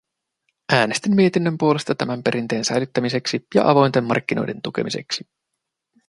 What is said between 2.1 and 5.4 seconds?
perinteen säilyttämiseksi ja avointen markkinoiden tukemiseksi.